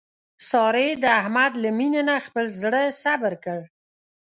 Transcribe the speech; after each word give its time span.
سارې 0.49 0.87
د 1.03 1.05
احمد 1.19 1.51
له 1.63 1.69
مینې 1.77 2.01
نه 2.09 2.15
خپل 2.25 2.45
زړه 2.61 2.81
صبر 3.03 3.33
کړ. 3.45 3.59